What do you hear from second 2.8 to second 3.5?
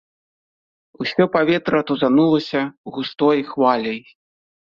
густой